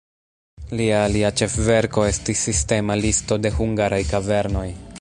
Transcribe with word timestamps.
Lia 0.79 1.01
alia 1.09 1.29
ĉefverko 1.41 2.05
estis 2.13 2.41
sistema 2.49 2.95
listo 3.03 3.39
de 3.45 3.53
hungaraj 3.59 4.01
kavernoj. 4.15 4.69